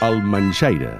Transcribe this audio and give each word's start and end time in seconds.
El 0.00 0.22
Manxaire. 0.24 0.94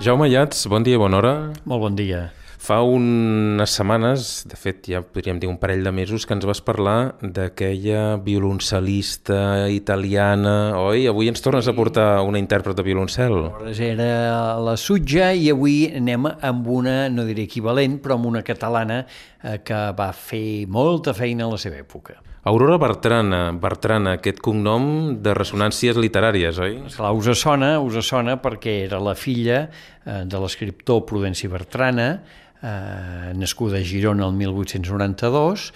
Jaume 0.00 0.30
Llats, 0.32 0.62
bon 0.72 0.86
dia, 0.86 0.96
bona 0.96 1.18
hora. 1.18 1.32
Molt 1.68 1.82
bon 1.82 1.96
dia. 1.98 2.30
Fa 2.58 2.78
unes 2.80 3.74
setmanes, 3.76 4.22
de 4.48 4.56
fet 4.56 4.88
ja 4.88 5.02
podríem 5.04 5.36
dir 5.42 5.50
un 5.50 5.58
parell 5.60 5.84
de 5.84 5.92
mesos, 5.92 6.24
que 6.24 6.32
ens 6.32 6.46
vas 6.48 6.62
parlar 6.64 7.18
d'aquella 7.20 8.16
violoncel·lista 8.24 9.68
italiana, 9.68 10.78
oi? 10.80 11.04
Avui 11.12 11.28
ens 11.28 11.44
tornes 11.44 11.68
a 11.68 11.74
portar 11.76 12.06
una 12.24 12.40
intèrpret 12.40 12.78
de 12.78 12.86
violoncel. 12.86 13.36
Aleshores 13.36 13.82
era 13.84 14.08
la 14.64 14.78
Sutja 14.80 15.34
i 15.36 15.50
avui 15.52 15.90
anem 16.00 16.24
amb 16.24 16.72
una, 16.72 16.96
no 17.12 17.28
diré 17.28 17.44
equivalent, 17.44 18.00
però 18.00 18.16
amb 18.16 18.32
una 18.32 18.42
catalana 18.48 19.02
eh, 19.04 19.60
que 19.60 19.82
va 19.92 20.08
fer 20.16 20.64
molta 20.72 21.12
feina 21.12 21.44
a 21.44 21.52
la 21.52 21.60
seva 21.60 21.76
època. 21.84 22.16
Aurora 22.46 22.78
Bertrana, 22.78 23.50
Bertrana, 23.58 24.14
aquest 24.18 24.38
cognom 24.44 24.84
de 25.24 25.32
ressonàncies 25.34 25.98
literàries, 25.98 26.60
oi? 26.62 26.76
Esclar, 26.86 27.10
us 27.18 27.28
sona, 27.40 27.72
us 27.82 27.98
sona 28.06 28.36
perquè 28.38 28.84
era 28.84 29.00
la 29.02 29.16
filla 29.18 29.64
eh, 29.66 30.22
de 30.22 30.38
l'escriptor 30.38 31.02
Prudenci 31.08 31.50
Bertrana, 31.50 32.08
eh, 32.62 33.32
nascuda 33.34 33.80
a 33.80 33.82
Girona 33.82 34.28
el 34.28 34.36
1892, 34.38 35.70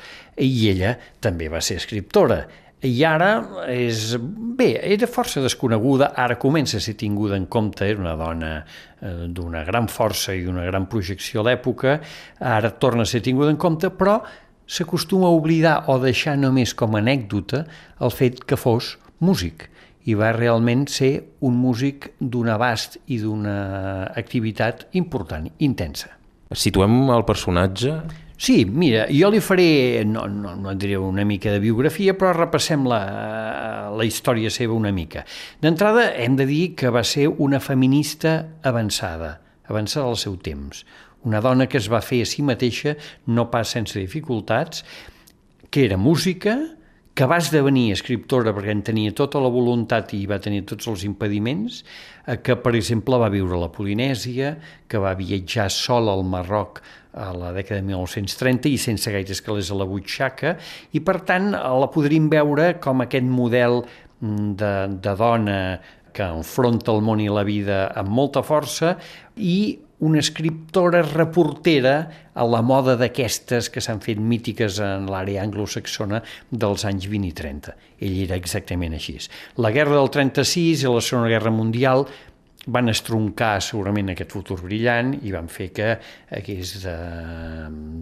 i 0.47 0.53
ella 0.71 0.95
també 1.21 1.51
va 1.51 1.61
ser 1.61 1.81
escriptora. 1.83 2.45
I 2.83 2.95
ara 3.07 3.33
és... 3.71 4.15
Bé, 4.19 4.77
era 4.95 5.07
força 5.11 5.43
desconeguda, 5.43 6.13
ara 6.19 6.39
comença 6.39 6.79
a 6.79 6.83
ser 6.83 6.95
tinguda 6.99 7.35
en 7.39 7.49
compte, 7.51 7.87
era 7.91 7.99
una 8.03 8.15
dona 8.19 8.55
eh, 8.63 9.27
d'una 9.27 9.63
gran 9.67 9.91
força 9.91 10.35
i 10.35 10.47
d'una 10.47 10.67
gran 10.71 10.87
projecció 10.91 11.43
a 11.43 11.51
l'època, 11.51 11.99
ara 12.39 12.71
torna 12.79 13.03
a 13.03 13.11
ser 13.11 13.23
tinguda 13.27 13.51
en 13.51 13.59
compte, 13.59 13.91
però 13.91 14.21
s'acostuma 14.73 15.29
a 15.29 15.37
oblidar 15.37 15.83
o 15.93 15.99
deixar 16.01 16.39
només 16.41 16.73
com 16.73 16.97
a 16.97 17.03
anècdota 17.03 17.67
el 18.01 18.15
fet 18.15 18.41
que 18.49 18.57
fos 18.57 18.97
músic 19.21 19.69
i 20.09 20.17
va 20.19 20.33
realment 20.35 20.89
ser 20.91 21.13
un 21.47 21.59
músic 21.61 22.11
d'un 22.19 22.49
abast 22.51 22.99
i 23.07 23.21
d'una 23.23 23.55
activitat 24.19 24.89
important, 24.99 25.47
intensa. 25.63 26.11
Situem 26.53 27.07
el 27.15 27.25
personatge? 27.29 27.95
Sí, 28.43 28.65
mira, 28.67 29.05
jo 29.15 29.29
li 29.31 29.39
faré, 29.39 30.03
no, 30.09 30.25
no, 30.27 30.57
no 30.59 30.73
et 30.73 30.81
diré 30.83 30.97
una 30.99 31.23
mica 31.25 31.53
de 31.53 31.61
biografia, 31.63 32.17
però 32.19 32.33
repassem 32.35 32.83
la, 32.91 32.99
la 33.95 34.07
història 34.09 34.51
seva 34.51 34.75
una 34.75 34.91
mica. 34.91 35.23
D'entrada, 35.63 36.09
hem 36.19 36.35
de 36.41 36.49
dir 36.49 36.65
que 36.75 36.91
va 36.91 37.05
ser 37.07 37.29
una 37.31 37.61
feminista 37.63 38.35
avançada, 38.67 39.37
avançada 39.71 40.11
al 40.11 40.19
seu 40.19 40.35
temps. 40.43 40.83
Una 41.29 41.41
dona 41.41 41.69
que 41.71 41.79
es 41.79 41.89
va 41.93 42.03
fer 42.03 42.23
a 42.25 42.29
si 42.29 42.43
mateixa, 42.43 42.97
no 43.27 43.49
pas 43.51 43.75
sense 43.77 43.99
dificultats, 43.99 44.83
que 45.71 45.85
era 45.87 45.97
música, 45.97 46.57
que 47.15 47.27
va 47.29 47.37
esdevenir 47.43 47.91
escriptora 47.93 48.55
perquè 48.57 48.73
en 48.73 48.81
tenia 48.87 49.13
tota 49.13 49.41
la 49.43 49.51
voluntat 49.53 50.15
i 50.17 50.23
va 50.29 50.41
tenir 50.41 50.63
tots 50.69 50.89
els 50.89 51.05
impediments, 51.05 51.83
eh, 52.25 52.39
que, 52.41 52.57
per 52.57 52.73
exemple, 52.79 53.19
va 53.21 53.29
viure 53.33 53.59
a 53.59 53.61
la 53.67 53.71
Polinèsia, 53.73 54.55
que 54.89 55.01
va 55.01 55.13
viatjar 55.19 55.69
sola 55.71 56.15
al 56.17 56.25
Marroc 56.25 56.81
a 57.13 57.29
la 57.37 57.53
dècada 57.53 57.83
de 57.83 57.89
1930 57.91 58.71
i 58.73 58.79
sense 58.81 59.13
gaires 59.13 59.43
calés 59.45 59.69
a 59.71 59.77
la 59.77 59.89
butxaca, 59.89 60.57
i 60.97 61.03
per 61.05 61.21
tant 61.29 61.53
la 61.53 61.91
podríem 61.93 62.31
veure 62.33 62.79
com 62.81 63.05
aquest 63.05 63.29
model 63.29 63.83
mm, 63.85 64.55
de, 64.57 64.73
de 65.05 65.17
dona 65.21 65.59
que 66.13 66.25
enfronta 66.25 66.93
el 66.93 67.05
món 67.05 67.21
i 67.21 67.29
la 67.33 67.45
vida 67.45 67.87
amb 67.97 68.13
molta 68.13 68.43
força 68.45 68.97
i 69.37 69.79
una 70.03 70.19
escriptora 70.19 71.03
reportera 71.07 71.95
a 72.35 72.45
la 72.49 72.59
moda 72.67 72.97
d'aquestes 72.99 73.69
que 73.71 73.83
s'han 73.85 74.01
fet 74.03 74.19
mítiques 74.19 74.81
en 74.83 75.07
l'àrea 75.07 75.45
anglosaxona 75.47 76.19
dels 76.51 76.83
anys 76.89 77.07
20 77.13 77.31
i 77.31 77.37
30. 77.39 77.77
Ell 78.03 78.19
era 78.25 78.39
exactament 78.41 78.99
així. 78.99 79.15
La 79.63 79.71
guerra 79.71 80.01
del 80.01 80.11
36 80.11 80.83
i 80.83 80.91
la 80.91 81.05
Segona 81.07 81.31
Guerra 81.31 81.55
Mundial 81.55 82.07
van 82.67 82.91
estroncar 82.91 83.57
segurament 83.63 84.11
aquest 84.11 84.35
futur 84.35 84.59
brillant 84.63 85.17
i 85.23 85.33
van 85.35 85.47
fer 85.51 85.71
que 85.75 85.95
hagués 86.35 86.77
de 86.83 86.99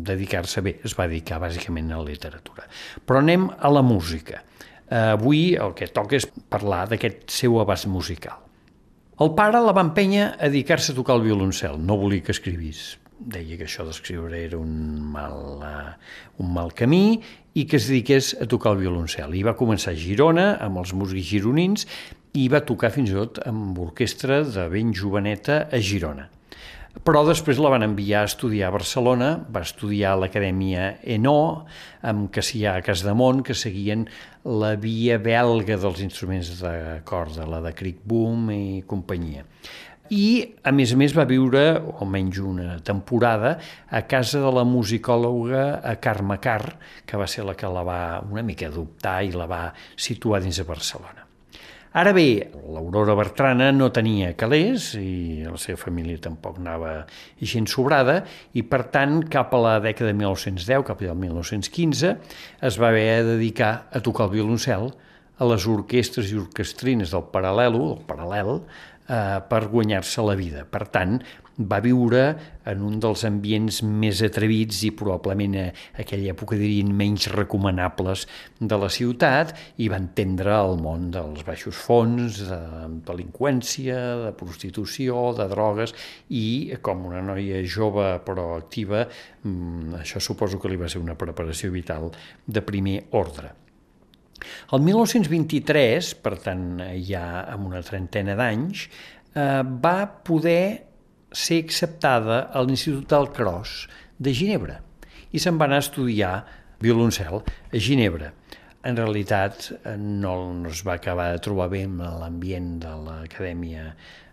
dedicar-se 0.09 0.65
bé, 0.65 0.79
es 0.85 0.97
va 0.97 1.09
dedicar 1.09 1.41
bàsicament 1.45 1.93
a 1.93 2.01
la 2.01 2.09
literatura. 2.09 2.65
Però 3.05 3.21
anem 3.21 3.49
a 3.53 3.73
la 3.73 3.85
música. 3.85 4.41
Avui 4.91 5.51
el 5.55 5.77
que 5.77 5.93
toca 5.93 6.17
és 6.17 6.29
parlar 6.49 6.87
d'aquest 6.89 7.29
seu 7.29 7.61
abast 7.61 7.89
musical. 7.93 8.50
El 9.21 9.35
pare 9.37 9.61
la 9.61 9.75
va 9.77 9.83
empènyer 9.85 10.27
a 10.33 10.49
dedicar-se 10.49 10.95
a 10.95 10.97
tocar 10.97 11.19
el 11.19 11.27
violoncel, 11.27 11.75
no 11.77 11.99
volia 12.01 12.25
que 12.25 12.33
escrivís. 12.33 12.95
Deia 13.21 13.59
que 13.61 13.67
això 13.67 13.85
d'escriure 13.85 14.39
era 14.47 14.57
un 14.57 14.71
mal, 15.13 15.61
uh, 15.61 15.91
un 16.41 16.55
mal 16.55 16.73
camí 16.73 17.19
i 17.53 17.67
que 17.69 17.77
es 17.77 17.91
dediqués 17.91 18.31
a 18.41 18.49
tocar 18.49 18.73
el 18.73 18.81
violoncel. 18.81 19.37
I 19.37 19.45
va 19.45 19.59
començar 19.59 19.93
a 19.93 20.01
Girona, 20.01 20.47
amb 20.65 20.81
els 20.81 20.95
músics 20.97 21.29
gironins, 21.35 21.85
i 22.33 22.49
va 22.49 22.65
tocar 22.65 22.95
fins 22.97 23.13
i 23.13 23.19
tot 23.19 23.43
amb 23.45 23.77
orquestra 23.85 24.41
de 24.57 24.65
ben 24.73 24.97
joveneta 24.97 25.67
a 25.69 25.85
Girona. 25.85 26.31
Però 26.91 27.21
després 27.25 27.61
la 27.63 27.71
van 27.71 27.85
enviar 27.87 28.25
a 28.25 28.29
estudiar 28.29 28.69
a 28.69 28.75
Barcelona, 28.75 29.29
va 29.55 29.63
estudiar 29.63 30.13
a 30.13 30.19
l'Acadèmia 30.21 30.97
ENO, 31.15 31.37
amb 32.11 32.27
Cassià 32.35 32.75
Casdemont, 32.85 33.45
que 33.47 33.55
seguien 33.55 34.09
la 34.45 34.75
via 34.81 35.21
belga 35.23 35.79
dels 35.81 36.03
instruments 36.03 36.51
de 36.59 36.75
corda, 37.07 37.47
la 37.47 37.63
de 37.63 37.73
Crick 37.79 38.03
Boom 38.11 38.51
i 38.53 38.65
companyia. 38.91 39.47
I, 40.11 40.27
a 40.67 40.75
més 40.75 40.91
a 40.91 40.99
més, 40.99 41.15
va 41.15 41.25
viure, 41.31 41.63
o 41.79 42.11
menys 42.11 42.43
una 42.43 42.81
temporada, 42.83 43.55
a 43.87 44.03
casa 44.11 44.43
de 44.43 44.51
la 44.59 44.67
musicòloga 44.67 45.95
Carme 46.03 46.41
Carr, 46.43 46.75
que 47.07 47.21
va 47.21 47.31
ser 47.31 47.47
la 47.47 47.55
que 47.55 47.71
la 47.71 47.87
va 47.87 48.03
una 48.27 48.43
mica 48.43 48.67
adoptar 48.67 49.21
i 49.23 49.31
la 49.31 49.47
va 49.47 49.69
situar 49.95 50.43
dins 50.43 50.59
de 50.59 50.67
Barcelona. 50.67 51.30
Ara 51.91 52.13
bé, 52.15 52.53
l'Aurora 52.71 53.17
Bertrana 53.19 53.73
no 53.75 53.89
tenia 53.91 54.29
calés 54.39 54.93
i 54.95 55.43
la 55.43 55.57
seva 55.59 55.81
família 55.81 56.21
tampoc 56.23 56.61
anava 56.61 56.93
gens 57.43 57.75
sobrada 57.75 58.21
i 58.55 58.63
per 58.63 58.85
tant 58.95 59.17
cap 59.33 59.51
a 59.59 59.63
la 59.65 59.73
dècada 59.83 60.13
de 60.13 60.19
1910, 60.21 60.85
cap 60.87 61.03
al 61.03 61.19
1915, 61.19 62.13
es 62.63 62.79
va 62.79 62.93
haver 62.93 63.25
de 63.25 63.33
dedicar 63.33 63.73
a 63.91 64.05
tocar 64.07 64.29
el 64.29 64.37
violoncel 64.37 64.93
a 65.41 65.49
les 65.49 65.67
orquestres 65.67 66.31
i 66.31 66.41
orquestrines 66.41 67.15
del 67.15 67.25
paral·lelo, 67.33 67.95
del 67.95 68.03
paral·lel, 68.09 68.59
eh, 69.09 69.39
per 69.49 69.63
guanyar-se 69.73 70.25
la 70.27 70.37
vida. 70.37 70.67
Per 70.69 70.85
tant, 70.93 71.19
va 71.61 71.81
viure 71.85 72.23
en 72.71 72.83
un 72.87 72.97
dels 73.03 73.25
ambients 73.29 73.81
més 73.85 74.23
atrevits 74.25 74.79
i 74.87 74.91
probablement 74.97 75.57
a 75.61 75.65
aquella 76.01 76.33
època 76.33 76.57
dirien 76.57 76.93
menys 76.97 77.29
recomanables 77.35 78.27
de 78.61 78.79
la 78.81 78.89
ciutat 78.93 79.53
i 79.83 79.91
va 79.93 80.01
entendre 80.01 80.55
el 80.57 80.79
món 80.81 81.11
dels 81.13 81.45
baixos 81.45 81.77
fons, 81.77 82.43
de 82.49 82.61
delinqüència, 83.09 83.99
de 84.25 84.35
prostitució, 84.41 85.31
de 85.37 85.49
drogues 85.53 85.95
i 86.31 86.73
com 86.81 87.05
una 87.11 87.21
noia 87.25 87.61
jove 87.67 88.13
però 88.25 88.55
activa, 88.57 89.07
mm, 89.43 90.01
això 90.01 90.21
suposo 90.21 90.61
que 90.61 90.69
li 90.69 90.81
va 90.81 90.89
ser 90.89 91.03
una 91.03 91.19
preparació 91.19 91.71
vital 91.71 92.11
de 92.47 92.63
primer 92.63 93.03
ordre. 93.11 93.70
El 94.75 94.85
1923, 94.87 96.13
per 96.25 96.37
tant 96.45 96.69
ja 97.07 97.25
amb 97.43 97.69
una 97.71 97.83
trentena 97.87 98.37
d'anys, 98.39 98.87
eh, 99.35 99.63
va 99.65 99.99
poder 100.27 100.65
ser 101.31 101.61
acceptada 101.65 102.47
a 102.51 102.63
l'Institut 102.67 103.07
del 103.11 103.31
Cros 103.35 103.85
de 104.19 104.35
Ginebra 104.35 104.81
i 105.31 105.39
se'n 105.39 105.59
va 105.61 105.69
anar 105.69 105.79
a 105.79 105.87
estudiar 105.87 106.33
violoncel 106.83 107.43
a 107.43 107.79
Ginebra. 107.79 108.33
En 108.83 108.97
realitat 108.97 109.69
eh, 109.85 109.97
no, 109.97 110.35
no 110.57 110.73
es 110.73 110.83
va 110.87 110.97
acabar 110.97 111.31
de 111.35 111.43
trobar 111.45 111.69
bé 111.73 111.85
amb 111.87 112.03
l'ambient 112.23 112.79
de 112.83 112.95
l'acadèmia 113.05 113.91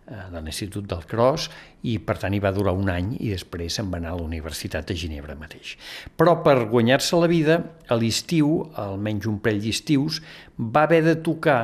de 0.07 0.41
l'Institut 0.41 0.85
del 0.87 1.03
Cros 1.09 1.49
i 1.87 1.97
per 1.99 2.15
tant 2.21 2.33
hi 2.33 2.39
va 2.43 2.53
durar 2.55 2.73
un 2.77 2.89
any 2.91 3.13
i 3.19 3.31
després 3.33 3.75
se'n 3.77 3.89
va 3.91 3.99
anar 3.99 4.13
a 4.13 4.19
la 4.19 4.27
Universitat 4.27 4.87
de 4.87 4.95
Ginebra 4.95 5.35
mateix. 5.39 5.75
Però 6.15 6.37
per 6.45 6.69
guanyar-se 6.71 7.19
la 7.19 7.27
vida, 7.31 7.59
a 7.87 7.97
l'estiu, 7.99 8.53
almenys 8.79 9.27
un 9.27 9.41
parell 9.43 9.63
d'estius, 9.65 10.21
va 10.57 10.85
haver 10.87 11.03
de 11.09 11.17
tocar 11.25 11.59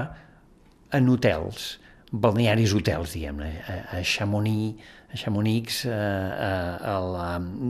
en 0.93 1.07
hotels, 1.09 1.78
balnearis 2.13 2.75
hotels, 2.78 3.16
diguem-ne, 3.16 3.53
a 3.90 4.01
Chamonix, 4.05 4.91
a 5.13 5.17
Chamonix 5.17 5.84
eh, 5.85 5.93
a, 5.93 6.51
a 6.93 6.97
la, 7.01 7.29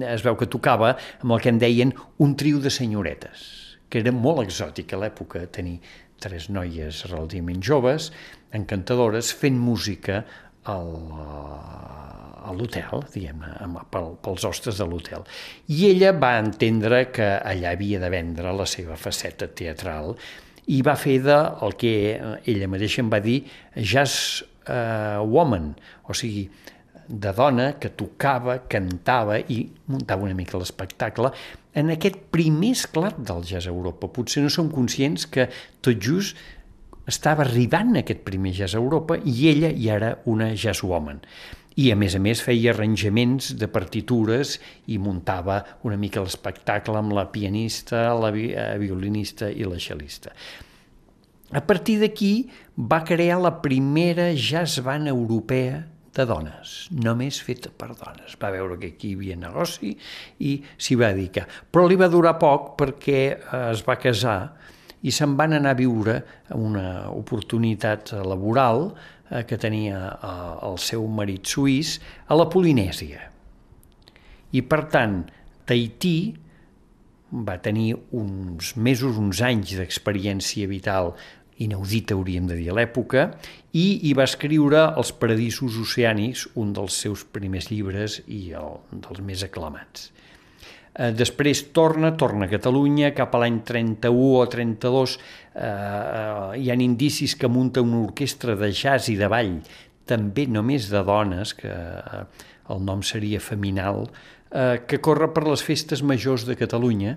es 0.09 0.23
veu 0.25 0.35
que 0.39 0.49
tocava 0.51 0.93
amb 1.21 1.35
el 1.35 1.43
que 1.43 1.53
en 1.53 1.61
deien 1.61 1.93
un 2.23 2.35
trio 2.39 2.59
de 2.63 2.71
senyoretes, 2.73 3.45
que 3.87 4.01
era 4.03 4.11
molt 4.15 4.43
exòtic 4.43 4.91
a 4.91 4.99
l'època 5.03 5.45
tenir 5.53 5.77
tres 6.23 6.49
noies 6.51 7.03
relativament 7.09 7.63
joves, 7.63 8.11
encantadores, 8.55 9.33
fent 9.35 9.57
música 9.59 10.23
a 10.69 12.51
l'hotel, 12.55 13.03
diguem-ne, 13.13 13.51
pel, 13.91 14.13
pels 14.23 14.45
hostes 14.47 14.79
de 14.79 14.87
l'hotel. 14.87 15.23
I 15.71 15.89
ella 15.91 16.13
va 16.15 16.37
entendre 16.41 17.05
que 17.15 17.29
allà 17.39 17.73
havia 17.73 18.01
de 18.03 18.09
vendre 18.13 18.53
la 18.55 18.67
seva 18.69 18.97
faceta 18.99 19.47
teatral 19.47 20.15
i 20.71 20.81
va 20.85 20.95
fer 20.99 21.19
de 21.25 21.37
el 21.65 21.75
que 21.79 21.93
ella 22.47 22.69
mateixa 22.71 23.01
em 23.03 23.09
va 23.11 23.19
dir 23.23 23.41
jazz 23.75 24.43
uh, 24.67 25.19
woman, 25.27 25.73
o 26.07 26.15
sigui, 26.15 26.47
de 27.07 27.33
dona 27.35 27.73
que 27.79 27.91
tocava, 27.99 28.61
cantava 28.71 29.37
i 29.51 29.65
muntava 29.91 30.23
una 30.23 30.37
mica 30.37 30.57
l'espectacle 30.57 31.33
en 31.75 31.91
aquest 31.91 32.19
primer 32.31 32.71
esclat 32.77 33.17
del 33.19 33.43
jazz 33.47 33.67
a 33.67 33.73
Europa. 33.73 34.07
Potser 34.07 34.43
no 34.45 34.51
som 34.53 34.71
conscients 34.71 35.27
que 35.27 35.49
tot 35.83 35.99
just 35.99 36.37
estava 37.09 37.43
arribant 37.43 37.97
aquest 37.99 38.23
primer 38.27 38.53
jazz 38.55 38.77
a 38.77 38.81
Europa 38.81 39.17
i 39.17 39.49
ella 39.51 39.73
ja 39.75 39.97
era 39.97 40.15
una 40.29 40.53
jazzwoman. 40.55 41.21
I 41.75 41.89
a 41.89 41.95
més 41.97 42.13
a 42.13 42.21
més 42.21 42.41
feia 42.45 42.69
arranjaments 42.71 43.53
de 43.57 43.67
partitures 43.71 44.59
i 44.93 44.99
muntava 45.01 45.57
una 45.87 45.97
mica 45.97 46.21
l'espectacle 46.21 46.99
amb 46.99 47.15
la 47.17 47.25
pianista, 47.33 48.11
la 48.13 48.29
eh, 48.35 48.75
violinista 48.79 49.49
i 49.49 49.65
la 49.65 49.81
cel·lista. 49.81 50.35
A 51.53 51.61
partir 51.65 51.99
d'aquí 52.01 52.47
va 52.77 53.03
crear 53.05 53.39
la 53.41 53.55
primera 53.61 54.31
jazz 54.33 54.79
band 54.85 55.09
europea 55.09 55.83
de 56.13 56.25
dones, 56.29 56.73
només 56.93 57.39
feta 57.41 57.71
per 57.73 57.91
dones. 57.97 58.37
Va 58.41 58.51
veure 58.53 58.77
que 58.77 58.93
aquí 58.93 59.11
hi 59.11 59.17
havia 59.17 59.37
negoci 59.37 59.95
i 60.45 60.59
s'hi 60.77 60.97
va 60.97 61.09
dedicar. 61.13 61.47
Però 61.73 61.87
li 61.89 61.97
va 61.97 62.09
durar 62.09 62.37
poc 62.41 62.75
perquè 62.77 63.21
eh, 63.33 63.63
es 63.71 63.81
va 63.85 63.97
casar 64.01 64.37
i 65.03 65.11
se'n 65.11 65.35
van 65.39 65.55
anar 65.57 65.73
a 65.75 65.79
viure 65.79 66.17
una 66.55 67.09
oportunitat 67.11 68.15
laboral 68.23 68.87
eh, 68.89 69.43
que 69.47 69.59
tenia 69.59 69.99
eh, 70.13 70.33
el 70.69 70.79
seu 70.79 71.05
marit 71.07 71.47
suís 71.47 71.97
a 72.27 72.39
la 72.39 72.47
Polinèsia. 72.49 73.29
I 74.53 74.61
per 74.69 74.83
tant, 74.93 75.23
Tahití 75.67 76.17
va 77.33 77.57
tenir 77.63 77.95
uns 78.13 78.75
mesos, 78.77 79.17
uns 79.17 79.41
anys 79.41 79.73
d'experiència 79.79 80.69
vital 80.69 81.13
inaudita, 81.63 82.15
hauríem 82.17 82.47
de 82.49 82.57
dir, 82.57 82.69
a 82.71 82.77
l'època, 82.77 83.27
i 83.73 83.85
hi 84.07 84.13
va 84.17 84.25
escriure 84.27 84.83
Els 84.97 85.13
paradisos 85.17 85.77
oceànics, 85.81 86.47
un 86.59 86.73
dels 86.73 86.97
seus 87.05 87.23
primers 87.25 87.69
llibres 87.71 88.19
i 88.27 88.51
el, 88.57 88.77
dels 88.91 89.21
més 89.25 89.45
aclamats. 89.45 90.11
Eh, 90.93 91.09
després 91.17 91.63
torna, 91.73 92.11
torna 92.13 92.45
a 92.45 92.51
Catalunya, 92.51 93.13
cap 93.17 93.33
a 93.33 93.41
l'any 93.41 93.63
31 93.65 94.27
o 94.37 94.45
32 94.45 95.15
eh, 95.17 95.65
eh, 95.65 96.59
hi 96.61 96.69
ha 96.69 96.77
indicis 96.77 97.33
que 97.33 97.49
munta 97.49 97.81
una 97.81 98.03
orquestra 98.03 98.53
de 98.59 98.69
jazz 98.69 99.09
i 99.09 99.17
de 99.17 99.29
ball, 99.31 99.55
també 100.05 100.45
només 100.45 100.91
de 100.91 101.01
dones, 101.07 101.55
que 101.57 101.71
eh, 101.73 102.23
el 102.69 102.83
nom 102.85 103.01
seria 103.01 103.41
Feminal, 103.41 104.05
eh, 104.51 104.83
que 104.85 105.01
corre 105.01 105.31
per 105.33 105.47
les 105.47 105.63
festes 105.65 106.03
majors 106.05 106.45
de 106.45 106.57
Catalunya, 106.59 107.15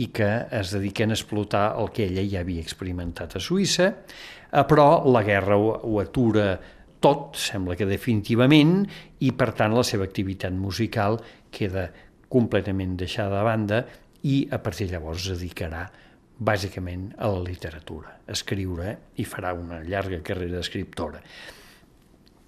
i 0.00 0.06
que 0.14 0.28
es 0.54 0.70
dediquen 0.72 1.10
a 1.10 1.16
explotar 1.18 1.64
el 1.80 1.90
que 1.92 2.06
ella 2.06 2.22
ja 2.22 2.44
havia 2.44 2.62
experimentat 2.62 3.34
a 3.34 3.42
Suïssa, 3.42 3.88
eh, 3.90 4.62
però 4.70 5.02
la 5.10 5.24
guerra 5.26 5.58
ho, 5.58 5.74
ho 5.82 5.98
atura 5.98 6.54
tot, 7.00 7.34
sembla 7.40 7.74
que 7.74 7.88
definitivament, 7.88 8.84
i 9.24 9.32
per 9.34 9.50
tant 9.58 9.74
la 9.74 9.82
seva 9.82 10.06
activitat 10.06 10.54
musical 10.54 11.18
queda 11.50 11.88
completament 12.30 12.96
deixada 13.00 13.40
a 13.40 13.46
banda 13.46 13.84
i 14.22 14.44
a 14.52 14.60
partir 14.62 14.86
de 14.88 14.96
llavors 14.96 15.26
es 15.26 15.40
dedicarà 15.40 15.88
bàsicament 16.40 17.10
a 17.18 17.28
la 17.28 17.42
literatura, 17.44 18.14
a 18.24 18.32
escriure 18.32 18.96
i 19.20 19.26
farà 19.28 19.52
una 19.56 19.82
llarga 19.84 20.22
carrera 20.24 20.60
d'escriptora. 20.60 21.20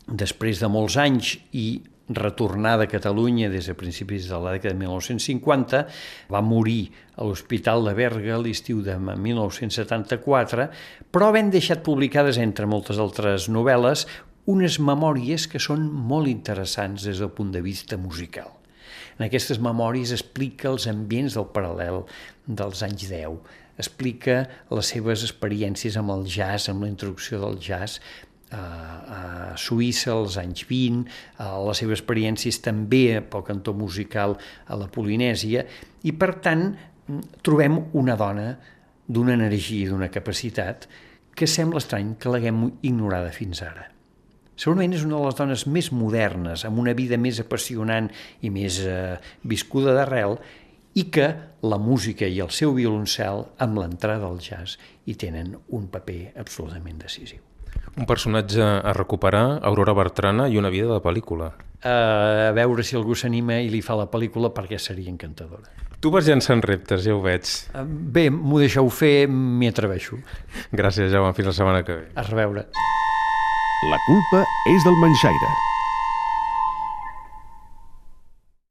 Després 0.09 0.63
de 0.63 0.71
molts 0.73 0.97
anys 0.99 1.35
i 1.53 1.67
retornada 2.09 2.85
a 2.85 2.91
Catalunya 2.91 3.49
des 3.53 3.69
de 3.69 3.75
principis 3.79 4.27
de 4.29 4.39
la 4.41 4.55
dècada 4.57 4.75
de 4.75 4.81
1950, 4.81 5.83
va 6.33 6.43
morir 6.43 6.91
a 7.17 7.27
l'Hospital 7.29 7.87
de 7.87 7.95
Berga 7.97 8.41
l'estiu 8.41 8.83
de 8.83 8.97
1974, 8.99 10.69
però 11.13 11.31
havent 11.31 11.53
deixat 11.53 11.85
publicades, 11.87 12.41
entre 12.43 12.67
moltes 12.67 12.99
altres 12.99 13.49
novel·les, 13.49 14.07
unes 14.51 14.81
memòries 14.83 15.47
que 15.47 15.63
són 15.63 15.87
molt 15.87 16.29
interessants 16.29 17.07
des 17.07 17.23
del 17.23 17.31
punt 17.31 17.53
de 17.55 17.63
vista 17.63 17.97
musical. 17.97 18.62
En 19.23 19.29
aquestes 19.29 19.61
memòries 19.63 20.11
explica 20.11 20.67
els 20.73 20.89
ambients 20.91 21.37
del 21.39 21.45
paral·lel 21.55 22.01
dels 22.59 22.81
anys 22.83 23.05
10, 23.07 23.37
explica 23.79 24.41
les 24.75 24.91
seves 24.91 25.23
experiències 25.23 25.95
amb 26.01 26.11
el 26.11 26.25
jazz, 26.27 26.67
amb 26.73 26.83
la 26.83 26.89
introducció 26.91 27.39
del 27.45 27.61
jazz, 27.63 28.01
a 28.51 29.55
Suïssa 29.63 30.11
als 30.17 30.41
anys 30.43 30.67
20, 30.67 31.07
a 31.39 31.53
les 31.69 31.85
seves 31.85 32.03
experiències 32.03 32.59
també 32.67 33.23
pel 33.23 33.47
cantó 33.47 33.77
musical 33.79 34.35
a 34.67 34.81
la 34.83 34.91
Polinèsia, 34.91 35.69
i 36.03 36.19
per 36.19 36.33
tant 36.43 36.73
trobem 37.47 37.79
una 37.95 38.19
dona 38.19 38.51
d'una 39.07 39.39
energia 39.39 39.87
i 39.87 39.91
d'una 39.95 40.11
capacitat 40.11 40.91
que 41.39 41.47
sembla 41.47 41.79
estrany 41.79 42.17
que 42.19 42.35
l'haguem 42.35 42.73
ignorada 42.83 43.31
fins 43.31 43.63
ara. 43.71 43.92
Segurament 44.57 44.93
és 44.95 45.05
una 45.07 45.17
de 45.19 45.27
les 45.27 45.39
dones 45.39 45.67
més 45.67 45.89
modernes, 45.97 46.67
amb 46.69 46.79
una 46.83 46.93
vida 46.95 47.17
més 47.19 47.41
apassionant 47.41 48.11
i 48.45 48.51
més 48.53 48.83
eh, 48.85 49.17
viscuda 49.49 49.95
d'arrel, 49.97 50.37
i 50.95 51.07
que 51.09 51.29
la 51.65 51.79
música 51.81 52.29
i 52.29 52.41
el 52.45 52.53
seu 52.53 52.75
violoncel, 52.77 53.47
amb 53.65 53.81
l'entrada 53.81 54.27
del 54.27 54.43
jazz, 54.45 54.77
hi 55.09 55.17
tenen 55.17 55.55
un 55.73 55.89
paper 55.93 56.35
absolutament 56.43 57.01
decisiu. 57.01 57.41
Un 57.97 58.07
personatge 58.09 58.63
a 58.63 58.93
recuperar, 58.97 59.61
Aurora 59.69 59.95
Bertrana 59.97 60.49
i 60.49 60.59
una 60.61 60.71
vida 60.73 60.93
de 60.93 61.01
pel·lícula. 61.05 61.53
Uh, 61.83 62.49
a 62.49 62.53
veure 62.55 62.85
si 62.87 62.97
algú 62.97 63.17
s'anima 63.19 63.59
i 63.65 63.73
li 63.73 63.81
fa 63.83 63.97
la 63.99 64.07
pel·lícula 64.13 64.53
perquè 64.55 64.79
seria 64.79 65.11
encantadora. 65.11 65.73
Tu 66.03 66.11
vas 66.11 66.27
llançant 66.27 66.63
reptes, 66.63 67.03
ja 67.07 67.17
ho 67.17 67.21
veig. 67.25 67.49
Uh, 67.73 67.85
bé, 67.87 68.29
m'ho 68.31 68.61
deixeu 68.63 68.89
fer, 68.93 69.27
m'hi 69.29 69.73
atreveixo. 69.73 70.21
Gràcies, 70.73 71.11
Jaume. 71.13 71.35
Fins 71.37 71.53
la 71.53 71.59
setmana 71.59 71.85
que 71.87 71.99
ve. 72.01 72.11
A 72.15 72.27
reveure. 72.29 72.69
La 73.83 73.99
culpa 73.99 74.45
és 74.71 74.85
del 74.87 74.95
Manxaire 74.95 75.49